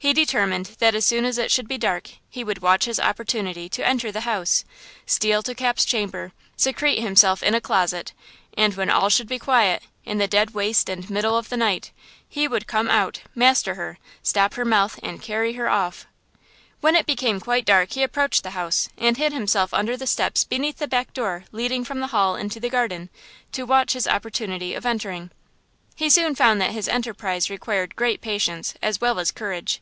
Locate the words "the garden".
22.60-23.10